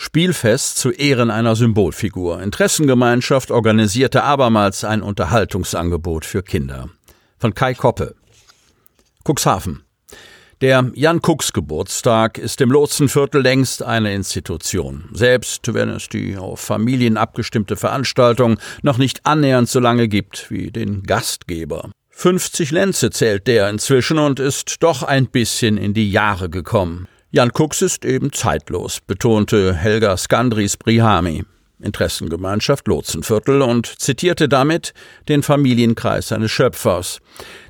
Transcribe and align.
Spielfest 0.04 0.78
zu 0.78 0.90
Ehren 0.90 1.30
einer 1.30 1.54
Symbolfigur. 1.54 2.42
Interessengemeinschaft 2.42 3.52
organisierte 3.52 4.24
abermals 4.24 4.82
ein 4.82 5.00
Unterhaltungsangebot 5.00 6.24
für 6.24 6.42
Kinder. 6.42 6.88
Von 7.38 7.54
Kai 7.54 7.74
Koppe. 7.74 8.16
Cuxhaven. 9.24 9.84
Der 10.60 10.90
Jan 10.94 11.22
Kucks 11.22 11.52
Geburtstag 11.52 12.36
ist 12.36 12.60
im 12.60 12.72
Lotsenviertel 12.72 13.42
längst 13.42 13.84
eine 13.84 14.12
Institution. 14.12 15.08
Selbst 15.12 15.72
wenn 15.72 15.88
es 15.88 16.08
die 16.08 16.36
auf 16.36 16.58
Familien 16.58 17.16
abgestimmte 17.16 17.76
Veranstaltung 17.76 18.58
noch 18.82 18.98
nicht 18.98 19.24
annähernd 19.24 19.68
so 19.68 19.78
lange 19.78 20.08
gibt 20.08 20.50
wie 20.50 20.72
den 20.72 21.04
Gastgeber. 21.04 21.92
50 22.10 22.72
Lenze 22.72 23.10
zählt 23.10 23.46
der 23.46 23.70
inzwischen 23.70 24.18
und 24.18 24.40
ist 24.40 24.82
doch 24.82 25.04
ein 25.04 25.28
bisschen 25.28 25.76
in 25.76 25.94
die 25.94 26.10
Jahre 26.10 26.50
gekommen. 26.50 27.06
Jan 27.34 27.50
Kucks 27.50 27.80
ist 27.80 28.04
eben 28.04 28.30
zeitlos, 28.30 29.00
betonte 29.00 29.74
Helga 29.74 30.18
Skandris 30.18 30.76
Brihami. 30.76 31.44
Interessengemeinschaft 31.80 32.86
Lotsenviertel 32.86 33.62
und 33.62 33.86
zitierte 33.86 34.50
damit 34.50 34.92
den 35.30 35.42
Familienkreis 35.42 36.28
seines 36.28 36.50
Schöpfers. 36.50 37.20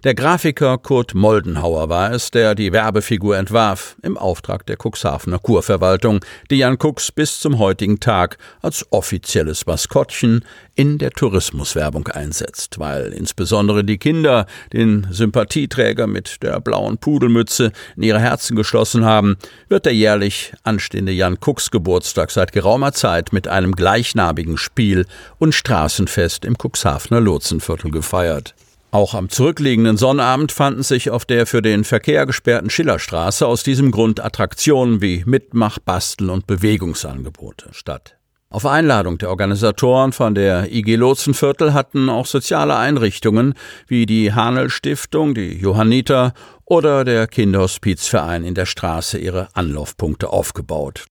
Der 0.02 0.14
Grafiker 0.14 0.78
Kurt 0.78 1.14
Moldenhauer 1.14 1.88
war 1.88 2.12
es, 2.12 2.32
der 2.32 2.56
die 2.56 2.72
Werbefigur 2.72 3.36
entwarf, 3.36 3.96
im 4.02 4.18
Auftrag 4.18 4.66
der 4.66 4.76
Cuxhavener 4.76 5.38
Kurverwaltung, 5.38 6.24
die 6.50 6.56
Jan 6.56 6.76
Kux 6.76 7.12
bis 7.12 7.38
zum 7.38 7.60
heutigen 7.60 8.00
Tag 8.00 8.38
als 8.62 8.84
offizielles 8.90 9.64
Maskottchen 9.66 10.44
in 10.74 10.98
der 10.98 11.10
Tourismuswerbung 11.10 12.08
einsetzt, 12.08 12.78
weil 12.78 13.12
insbesondere 13.12 13.84
die 13.84 13.98
Kinder 13.98 14.46
den 14.72 15.06
Sympathieträger 15.10 16.06
mit 16.06 16.42
der 16.42 16.60
blauen 16.60 16.98
Pudelmütze 16.98 17.72
in 17.96 18.02
ihre 18.02 18.20
Herzen 18.20 18.56
geschlossen 18.56 19.04
haben, 19.04 19.36
wird 19.68 19.86
der 19.86 19.94
jährlich 19.94 20.54
anstehende 20.62 21.12
Jan 21.12 21.40
Kux 21.40 21.70
Geburtstag 21.70 22.30
seit 22.30 22.52
geraumer 22.52 22.92
Zeit 22.92 23.32
mit 23.32 23.48
einem 23.48 23.72
gleichnamigen 23.72 24.56
Spiel 24.56 25.06
und 25.38 25.54
Straßenfest 25.54 26.44
im 26.44 26.56
Cuxhavener 26.56 27.20
Lotsenviertel 27.20 27.90
gefeiert. 27.90 28.54
Auch 28.92 29.14
am 29.14 29.30
zurückliegenden 29.30 29.96
Sonnabend 29.96 30.52
fanden 30.52 30.82
sich 30.82 31.08
auf 31.08 31.24
der 31.24 31.46
für 31.46 31.62
den 31.62 31.84
Verkehr 31.84 32.26
gesperrten 32.26 32.68
Schillerstraße 32.68 33.46
aus 33.46 33.62
diesem 33.62 33.90
Grund 33.90 34.22
Attraktionen 34.22 35.00
wie 35.00 35.24
Mitmach-, 35.24 35.78
Bastel- 35.78 36.28
und 36.28 36.46
Bewegungsangebote 36.46 37.70
statt. 37.72 38.16
Auf 38.52 38.66
Einladung 38.66 39.16
der 39.16 39.30
Organisatoren 39.30 40.12
von 40.12 40.34
der 40.34 40.70
IG 40.70 40.96
Lotsenviertel 40.96 41.72
hatten 41.72 42.10
auch 42.10 42.26
soziale 42.26 42.76
Einrichtungen 42.76 43.54
wie 43.86 44.04
die 44.04 44.34
Hanel 44.34 44.68
Stiftung, 44.68 45.34
die 45.34 45.56
Johanniter 45.56 46.34
oder 46.66 47.06
der 47.06 47.28
Kinderhospizverein 47.28 48.44
in 48.44 48.54
der 48.54 48.66
Straße 48.66 49.16
ihre 49.16 49.48
Anlaufpunkte 49.54 50.28
aufgebaut. 50.28 51.06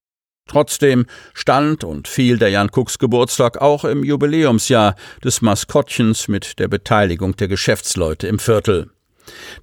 Trotzdem 0.46 1.06
stand 1.34 1.82
und 1.82 2.06
fiel 2.06 2.38
der 2.38 2.50
Jan 2.50 2.70
Kucks 2.70 3.00
Geburtstag 3.00 3.60
auch 3.60 3.84
im 3.84 4.04
Jubiläumsjahr 4.04 4.94
des 5.24 5.42
Maskottchens 5.42 6.28
mit 6.28 6.60
der 6.60 6.68
Beteiligung 6.68 7.34
der 7.34 7.48
Geschäftsleute 7.48 8.28
im 8.28 8.38
Viertel. 8.38 8.92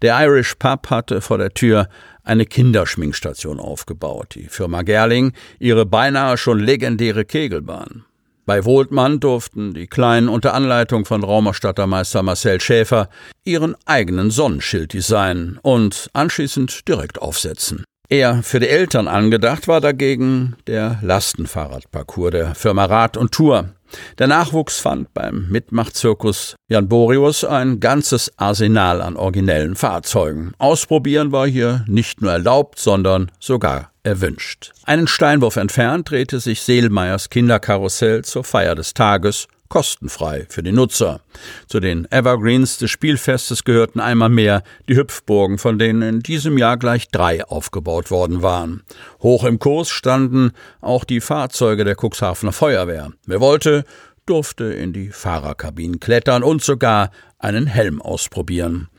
Der 0.02 0.20
Irish 0.24 0.56
Pub 0.56 0.90
hatte 0.90 1.22
vor 1.22 1.38
der 1.38 1.54
Tür 1.54 1.90
eine 2.24 2.46
Kinderschminkstation 2.46 3.60
aufgebaut, 3.60 4.36
die 4.36 4.48
Firma 4.48 4.84
Gerling 4.84 5.34
ihre 5.60 5.86
beinahe 5.86 6.38
schon 6.38 6.60
legendäre 6.60 7.26
Kegelbahn. 7.26 8.06
Bei 8.46 8.66
Wohltmann 8.66 9.20
durften 9.20 9.76
die 9.76 9.86
Kleinen 9.86 10.28
unter 10.28 10.56
Anleitung 10.56 11.06
von 11.06 11.24
Raumerstattermeister 11.24 12.24
Marcel 12.24 12.60
Schäfer 12.60 13.10
ihren 13.44 13.76
eigenen 13.86 14.32
Sonnenschild 14.32 14.94
designen 14.94 15.60
und 15.62 16.10
anschließend 16.14 16.88
direkt 16.88 17.22
aufsetzen. 17.22 17.84
Eher 18.12 18.42
für 18.42 18.60
die 18.60 18.68
Eltern 18.68 19.08
angedacht 19.08 19.68
war 19.68 19.82
dagegen 19.82 20.56
der 20.66 20.98
Lastenfahrradparcours 21.04 22.32
der 22.32 22.56
Firma 22.56 22.86
Rad 22.86 23.18
und 23.18 23.32
Tour. 23.32 23.70
Der 24.18 24.26
Nachwuchs 24.26 24.80
fand 24.80 25.14
beim 25.14 25.48
Mitmachzirkus 25.50 26.56
Jan 26.68 26.90
Borius 26.90 27.44
ein 27.44 27.80
ganzes 27.80 28.32
Arsenal 28.38 29.04
an 29.04 29.16
originellen 29.16 29.76
Fahrzeugen. 29.76 30.54
Ausprobieren 30.58 31.32
war 31.32 31.48
hier 31.48 31.86
nicht 31.88 32.20
nur 32.22 32.32
erlaubt, 32.32 32.80
sondern 32.80 33.32
sogar 33.40 33.92
erwünscht. 34.02 34.72
Einen 34.86 35.08
Steinwurf 35.08 35.58
entfernt 35.58 36.10
drehte 36.10 36.40
sich 36.40 36.62
Seelmeyers 36.62 37.30
Kinderkarussell 37.30 38.24
zur 38.24 38.44
Feier 38.44 38.74
des 38.74 38.96
Tages 38.96 39.48
kostenfrei 39.70 40.46
für 40.50 40.64
die 40.64 40.72
Nutzer. 40.72 41.22
Zu 41.68 41.80
den 41.80 42.12
Evergreens 42.12 42.78
des 42.78 42.92
Spielfestes 42.92 43.64
gehörten 43.64 44.00
einmal 44.00 44.30
mehr 44.30 44.64
die 44.90 44.96
Hüpfburgen, 44.96 45.58
von 45.58 45.80
denen 45.80 46.02
in 46.02 46.20
diesem 46.20 46.58
Jahr 46.58 46.78
gleich 46.78 47.08
drei 47.10 47.46
aufgebaut 47.46 48.12
worden 48.12 48.42
waren. 48.42 48.84
Hoch 49.22 49.46
im 49.46 49.60
Kurs 49.60 49.90
standen 49.90 50.52
auch 50.82 51.04
die 51.04 51.22
Fahrzeuge 51.22 51.86
der 51.86 51.96
Cuxhavener 51.96 52.52
Feuerwehr. 52.52 53.12
Wer 53.26 53.40
wollte, 53.40 53.86
durfte 54.26 54.66
in 54.66 54.94
die 54.94 55.10
Fahrerkabinen 55.10 56.00
klettern 56.00 56.44
und 56.44 56.64
sogar 56.64 57.12
einen 57.38 57.68
Helm 57.68 58.02
ausprobieren. 58.02 58.90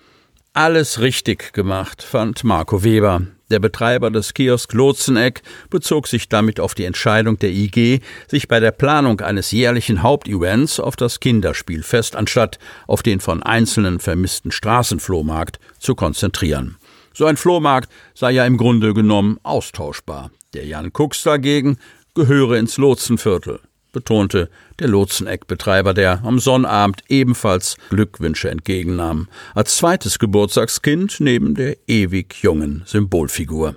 Alles 0.53 1.01
richtig 1.01 1.53
gemacht, 1.53 2.03
fand 2.03 2.43
Marco 2.43 2.83
Weber. 2.83 3.23
Der 3.51 3.59
Betreiber 3.59 4.11
des 4.11 4.33
Kiosk 4.33 4.73
Lotseneck 4.73 5.43
bezog 5.71 6.07
sich 6.07 6.29
damit 6.29 6.61
auf 6.61 6.75
die 6.75 6.85
Entscheidung 6.85 7.39
der 7.39 7.51
IG, 7.51 8.01
sich 8.29 8.47
bei 8.47 8.61
der 8.61 8.71
Planung 8.71 9.21
eines 9.21 9.51
jährlichen 9.51 10.03
Hauptevents 10.03 10.79
auf 10.79 10.95
das 10.95 11.19
Kinderspielfest 11.19 12.15
anstatt 12.15 12.59
auf 12.87 13.03
den 13.03 13.19
von 13.19 13.43
einzelnen 13.43 13.99
vermissten 13.99 14.53
Straßenflohmarkt 14.53 15.59
zu 15.81 15.97
konzentrieren. 15.97 16.77
So 17.13 17.27
ein 17.27 17.37
Flohmarkt 17.37 17.91
sei 18.15 18.31
ja 18.31 18.47
im 18.47 18.57
Grunde 18.57 18.95
genommen 18.95 19.39
austauschbar. 19.43 20.31
Der 20.55 20.65
Jan 20.67 20.93
Kucks 20.93 21.25
dagegen 21.25 21.79
gehöre 22.15 22.57
ins 22.57 22.77
Lotsenviertel 22.77 23.61
betonte 23.93 24.49
der 24.79 24.89
Lotseneck-Betreiber, 24.89 25.95
der 25.95 26.23
am 26.25 26.39
Sonnabend 26.39 27.03
ebenfalls 27.09 27.77
Glückwünsche 27.91 28.51
entgegennahm, 28.51 29.29
als 29.55 29.77
zweites 29.77 30.19
Geburtstagskind 30.19 31.21
neben 31.21 31.55
der 31.55 31.77
ewig 31.87 32.37
jungen 32.43 32.83
Symbolfigur. 32.87 33.75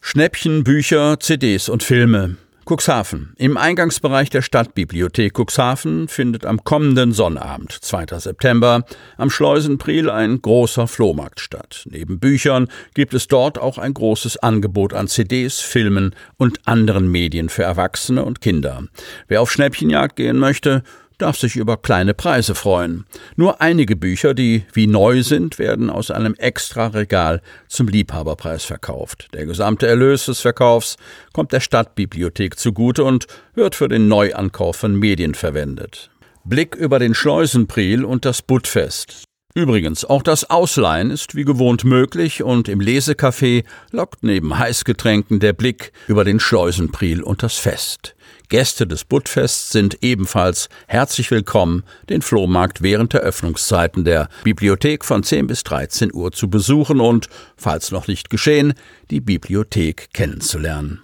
Schnäppchen, 0.00 0.62
Bücher, 0.62 1.18
CDs 1.18 1.68
und 1.68 1.82
Filme. 1.82 2.36
Cuxhaven. 2.68 3.32
Im 3.38 3.56
Eingangsbereich 3.56 4.28
der 4.28 4.42
Stadtbibliothek 4.42 5.38
Cuxhaven 5.38 6.08
findet 6.08 6.44
am 6.44 6.64
kommenden 6.64 7.12
Sonnabend, 7.12 7.70
2. 7.70 8.18
September, 8.18 8.84
am 9.16 9.30
Schleusenpriel 9.30 10.10
ein 10.10 10.42
großer 10.42 10.88
Flohmarkt 10.88 11.38
statt. 11.38 11.86
Neben 11.88 12.18
Büchern 12.18 12.66
gibt 12.94 13.14
es 13.14 13.28
dort 13.28 13.56
auch 13.56 13.78
ein 13.78 13.94
großes 13.94 14.38
Angebot 14.38 14.94
an 14.94 15.06
CDs, 15.06 15.60
Filmen 15.60 16.16
und 16.38 16.66
anderen 16.66 17.08
Medien 17.08 17.50
für 17.50 17.62
Erwachsene 17.62 18.24
und 18.24 18.40
Kinder. 18.40 18.82
Wer 19.28 19.42
auf 19.42 19.52
Schnäppchenjagd 19.52 20.16
gehen 20.16 20.38
möchte, 20.38 20.82
darf 21.18 21.36
sich 21.38 21.56
über 21.56 21.76
kleine 21.76 22.14
Preise 22.14 22.54
freuen. 22.54 23.06
Nur 23.36 23.60
einige 23.60 23.96
Bücher, 23.96 24.34
die 24.34 24.64
wie 24.72 24.86
neu 24.86 25.22
sind, 25.22 25.58
werden 25.58 25.90
aus 25.90 26.10
einem 26.10 26.34
extra 26.34 26.88
Regal 26.88 27.42
zum 27.68 27.88
Liebhaberpreis 27.88 28.64
verkauft. 28.64 29.28
Der 29.32 29.46
gesamte 29.46 29.86
Erlös 29.86 30.26
des 30.26 30.40
Verkaufs 30.40 30.96
kommt 31.32 31.52
der 31.52 31.60
Stadtbibliothek 31.60 32.58
zugute 32.58 33.04
und 33.04 33.26
wird 33.54 33.74
für 33.74 33.88
den 33.88 34.08
Neuankauf 34.08 34.76
von 34.76 34.94
Medien 34.94 35.34
verwendet. 35.34 36.10
Blick 36.44 36.74
über 36.74 36.98
den 36.98 37.14
Schleusenpriel 37.14 38.04
und 38.04 38.24
das 38.24 38.42
Buttfest. 38.42 39.24
Übrigens, 39.56 40.04
auch 40.04 40.22
das 40.22 40.50
Ausleihen 40.50 41.10
ist 41.10 41.34
wie 41.34 41.44
gewohnt 41.44 41.82
möglich 41.82 42.42
und 42.42 42.68
im 42.68 42.78
Lesecafé 42.78 43.64
lockt 43.90 44.22
neben 44.22 44.58
Heißgetränken 44.58 45.40
der 45.40 45.54
Blick 45.54 45.92
über 46.08 46.24
den 46.24 46.40
Schleusenpriel 46.40 47.22
und 47.22 47.42
das 47.42 47.54
Fest. 47.54 48.15
Gäste 48.48 48.86
des 48.86 49.04
Buttfests 49.04 49.70
sind 49.72 49.98
ebenfalls 50.02 50.68
herzlich 50.86 51.30
willkommen, 51.30 51.82
den 52.08 52.22
Flohmarkt 52.22 52.80
während 52.80 53.12
der 53.12 53.22
Öffnungszeiten 53.22 54.04
der 54.04 54.28
Bibliothek 54.44 55.04
von 55.04 55.22
10 55.22 55.48
bis 55.48 55.64
13 55.64 56.14
Uhr 56.14 56.30
zu 56.30 56.48
besuchen 56.48 57.00
und, 57.00 57.28
falls 57.56 57.90
noch 57.90 58.06
nicht 58.06 58.30
geschehen, 58.30 58.74
die 59.10 59.20
Bibliothek 59.20 60.08
kennenzulernen. 60.12 61.02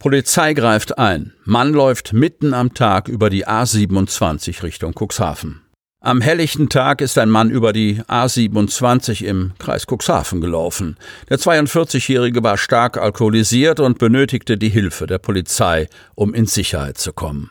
Polizei 0.00 0.54
greift 0.54 0.98
ein. 0.98 1.34
Mann 1.44 1.72
läuft 1.72 2.12
mitten 2.12 2.52
am 2.54 2.74
Tag 2.74 3.08
über 3.08 3.30
die 3.30 3.46
A27 3.46 4.62
Richtung 4.62 4.92
Cuxhaven. 4.92 5.60
Am 6.02 6.22
helllichten 6.22 6.70
Tag 6.70 7.02
ist 7.02 7.18
ein 7.18 7.28
Mann 7.28 7.50
über 7.50 7.74
die 7.74 8.00
A27 8.00 9.22
im 9.22 9.52
Kreis 9.58 9.84
Cuxhaven 9.86 10.40
gelaufen. 10.40 10.96
Der 11.28 11.38
42-Jährige 11.38 12.42
war 12.42 12.56
stark 12.56 12.96
alkoholisiert 12.96 13.80
und 13.80 13.98
benötigte 13.98 14.56
die 14.56 14.70
Hilfe 14.70 15.06
der 15.06 15.18
Polizei, 15.18 15.88
um 16.14 16.32
in 16.32 16.46
Sicherheit 16.46 16.96
zu 16.96 17.12
kommen. 17.12 17.50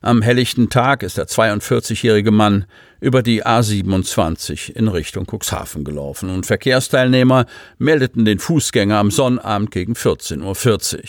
Am 0.00 0.22
helllichten 0.22 0.70
Tag 0.70 1.02
ist 1.02 1.18
der 1.18 1.26
42-jährige 1.26 2.30
Mann 2.30 2.66
über 3.00 3.22
die 3.22 3.44
A27 3.44 4.72
in 4.72 4.88
Richtung 4.88 5.26
Cuxhaven 5.26 5.84
gelaufen 5.84 6.30
und 6.30 6.46
Verkehrsteilnehmer 6.46 7.46
meldeten 7.78 8.24
den 8.24 8.38
Fußgänger 8.38 8.96
am 8.96 9.10
Sonnabend 9.10 9.70
gegen 9.70 9.94
14.40 9.94 10.96
Uhr. 10.96 11.00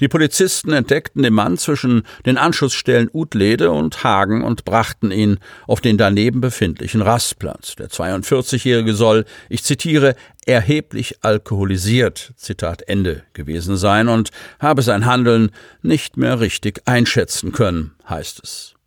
Die 0.00 0.08
Polizisten 0.08 0.72
entdeckten 0.72 1.22
den 1.22 1.34
Mann 1.34 1.58
zwischen 1.58 2.02
den 2.26 2.38
Anschlussstellen 2.38 3.10
Utlede 3.12 3.70
und 3.70 4.04
Hagen 4.04 4.42
und 4.42 4.64
brachten 4.64 5.10
ihn 5.10 5.38
auf 5.66 5.80
den 5.80 5.98
daneben 5.98 6.40
befindlichen 6.40 7.02
Rastplatz. 7.02 7.76
Der 7.76 7.88
42-jährige 7.88 8.94
soll, 8.94 9.24
ich 9.48 9.62
zitiere, 9.62 10.14
erheblich 10.46 11.16
alkoholisiert, 11.22 12.32
Zitat 12.36 12.82
Ende, 12.88 13.22
gewesen 13.34 13.76
sein 13.76 14.08
und 14.08 14.30
habe 14.58 14.82
sein 14.82 15.04
Handeln 15.04 15.50
nicht 15.82 16.16
mehr 16.16 16.40
richtig 16.40 16.82
einschätzen 16.86 17.52
können, 17.52 17.94
heißt 18.08 18.40
es. 18.42 18.77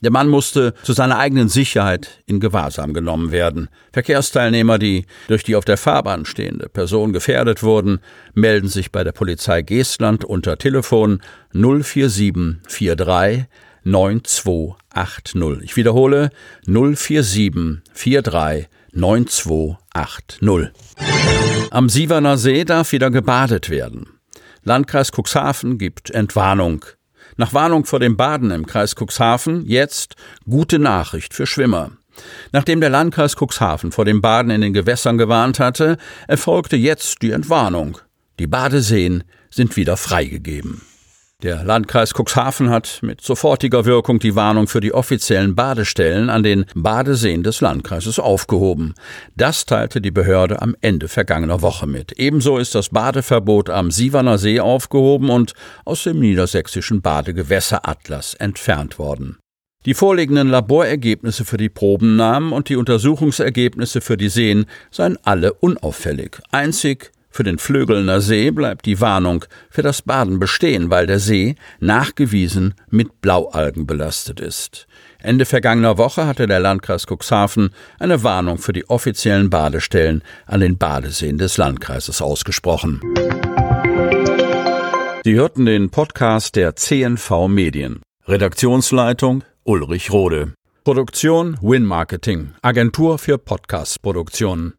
Der 0.00 0.12
Mann 0.12 0.28
musste 0.28 0.74
zu 0.82 0.92
seiner 0.92 1.18
eigenen 1.18 1.48
Sicherheit 1.48 2.22
in 2.26 2.40
Gewahrsam 2.40 2.94
genommen 2.94 3.32
werden. 3.32 3.68
Verkehrsteilnehmer, 3.92 4.78
die 4.78 5.06
durch 5.26 5.42
die 5.42 5.56
auf 5.56 5.64
der 5.64 5.76
Fahrbahn 5.76 6.24
stehende 6.24 6.68
Person 6.68 7.12
gefährdet 7.12 7.62
wurden, 7.62 7.98
melden 8.34 8.68
sich 8.68 8.92
bei 8.92 9.02
der 9.02 9.12
Polizei 9.12 9.62
Geestland 9.62 10.24
unter 10.24 10.56
Telefon 10.56 11.20
04743 11.52 13.46
9280. 13.84 15.62
Ich 15.62 15.76
wiederhole 15.76 16.30
04743 16.66 18.68
9280. 18.92 20.72
Am 21.70 21.88
Sieverner 21.88 22.38
See 22.38 22.64
darf 22.64 22.92
wieder 22.92 23.10
gebadet 23.10 23.70
werden. 23.70 24.06
Landkreis 24.62 25.10
Cuxhaven 25.12 25.78
gibt 25.78 26.10
Entwarnung. 26.10 26.84
Nach 27.36 27.54
Warnung 27.54 27.84
vor 27.84 28.00
dem 28.00 28.16
Baden 28.16 28.50
im 28.50 28.66
Kreis 28.66 28.94
Cuxhaven 28.94 29.66
jetzt 29.66 30.16
gute 30.48 30.78
Nachricht 30.78 31.34
für 31.34 31.46
Schwimmer. 31.46 31.90
Nachdem 32.52 32.80
der 32.80 32.90
Landkreis 32.90 33.36
Cuxhaven 33.36 33.92
vor 33.92 34.04
dem 34.04 34.20
Baden 34.20 34.50
in 34.50 34.60
den 34.60 34.72
Gewässern 34.72 35.18
gewarnt 35.18 35.60
hatte, 35.60 35.98
erfolgte 36.26 36.76
jetzt 36.76 37.22
die 37.22 37.30
Entwarnung. 37.30 37.98
Die 38.38 38.46
Badeseen 38.46 39.24
sind 39.50 39.76
wieder 39.76 39.96
freigegeben. 39.96 40.82
Der 41.44 41.62
Landkreis 41.62 42.14
Cuxhaven 42.14 42.68
hat 42.68 42.98
mit 43.02 43.20
sofortiger 43.20 43.84
Wirkung 43.84 44.18
die 44.18 44.34
Warnung 44.34 44.66
für 44.66 44.80
die 44.80 44.92
offiziellen 44.92 45.54
Badestellen 45.54 46.30
an 46.30 46.42
den 46.42 46.64
Badeseen 46.74 47.44
des 47.44 47.60
Landkreises 47.60 48.18
aufgehoben. 48.18 48.94
Das 49.36 49.64
teilte 49.64 50.00
die 50.00 50.10
Behörde 50.10 50.60
am 50.60 50.74
Ende 50.80 51.06
vergangener 51.06 51.62
Woche 51.62 51.86
mit. 51.86 52.10
Ebenso 52.18 52.58
ist 52.58 52.74
das 52.74 52.88
Badeverbot 52.88 53.70
am 53.70 53.92
Sieverner 53.92 54.36
See 54.36 54.58
aufgehoben 54.58 55.30
und 55.30 55.52
aus 55.84 56.02
dem 56.02 56.18
niedersächsischen 56.18 57.02
Badegewässeratlas 57.02 58.34
entfernt 58.34 58.98
worden. 58.98 59.38
Die 59.86 59.94
vorliegenden 59.94 60.48
Laborergebnisse 60.48 61.44
für 61.44 61.56
die 61.56 61.68
Probennahmen 61.68 62.52
und 62.52 62.68
die 62.68 62.74
Untersuchungsergebnisse 62.74 64.00
für 64.00 64.16
die 64.16 64.28
Seen 64.28 64.66
seien 64.90 65.16
alle 65.22 65.52
unauffällig. 65.52 66.40
Einzig 66.50 67.12
für 67.38 67.44
den 67.44 67.58
Flögelner 67.58 68.20
See 68.20 68.50
bleibt 68.50 68.84
die 68.84 69.00
Warnung 69.00 69.44
für 69.70 69.82
das 69.82 70.02
Baden 70.02 70.40
bestehen, 70.40 70.90
weil 70.90 71.06
der 71.06 71.20
See 71.20 71.54
nachgewiesen 71.78 72.74
mit 72.90 73.20
Blaualgen 73.20 73.86
belastet 73.86 74.40
ist. 74.40 74.88
Ende 75.20 75.44
vergangener 75.44 75.98
Woche 75.98 76.26
hatte 76.26 76.48
der 76.48 76.58
Landkreis 76.58 77.06
Cuxhaven 77.06 77.70
eine 78.00 78.24
Warnung 78.24 78.58
für 78.58 78.72
die 78.72 78.90
offiziellen 78.90 79.50
Badestellen 79.50 80.24
an 80.46 80.58
den 80.58 80.78
Badeseen 80.78 81.38
des 81.38 81.58
Landkreises 81.58 82.20
ausgesprochen. 82.20 83.00
Sie 85.22 85.34
hörten 85.34 85.64
den 85.64 85.90
Podcast 85.90 86.56
der 86.56 86.74
CNV 86.74 87.46
Medien. 87.46 88.00
Redaktionsleitung 88.26 89.44
Ulrich 89.62 90.10
Rode. 90.10 90.54
Produktion 90.82 91.56
Win 91.62 91.84
Marketing, 91.84 92.54
Agentur 92.62 93.16
für 93.18 93.38
Podcast-Produktionen. 93.38 94.72